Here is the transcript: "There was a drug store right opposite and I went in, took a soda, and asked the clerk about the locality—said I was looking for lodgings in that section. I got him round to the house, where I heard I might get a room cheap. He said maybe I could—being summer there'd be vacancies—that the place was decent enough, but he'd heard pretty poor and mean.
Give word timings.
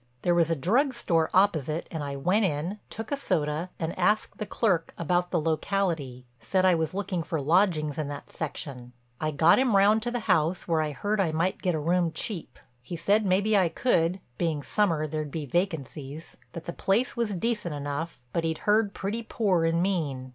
"There 0.23 0.33
was 0.33 0.49
a 0.49 0.55
drug 0.55 0.95
store 0.95 1.25
right 1.31 1.41
opposite 1.43 1.87
and 1.91 2.03
I 2.03 2.15
went 2.15 2.43
in, 2.43 2.79
took 2.89 3.11
a 3.11 3.15
soda, 3.15 3.69
and 3.77 3.95
asked 3.99 4.39
the 4.39 4.47
clerk 4.47 4.95
about 4.97 5.29
the 5.29 5.39
locality—said 5.39 6.65
I 6.65 6.73
was 6.73 6.95
looking 6.95 7.21
for 7.21 7.39
lodgings 7.39 7.99
in 7.99 8.07
that 8.07 8.31
section. 8.31 8.93
I 9.19 9.29
got 9.29 9.59
him 9.59 9.75
round 9.75 10.01
to 10.01 10.09
the 10.09 10.21
house, 10.21 10.67
where 10.67 10.81
I 10.81 10.91
heard 10.91 11.21
I 11.21 11.31
might 11.31 11.61
get 11.61 11.75
a 11.75 11.79
room 11.79 12.11
cheap. 12.13 12.57
He 12.81 12.95
said 12.95 13.27
maybe 13.27 13.55
I 13.55 13.69
could—being 13.69 14.63
summer 14.63 15.05
there'd 15.05 15.29
be 15.29 15.45
vacancies—that 15.45 16.65
the 16.65 16.73
place 16.73 17.15
was 17.15 17.35
decent 17.35 17.75
enough, 17.75 18.23
but 18.33 18.43
he'd 18.43 18.57
heard 18.65 18.95
pretty 18.95 19.21
poor 19.21 19.65
and 19.65 19.83
mean. 19.83 20.29